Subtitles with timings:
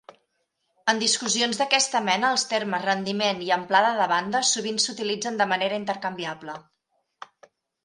[0.93, 5.81] En discussions d'aquesta mena els termes "rendiment" i "amplada de banda" sovint s'utilitzen de manera
[5.85, 6.59] intercanviable.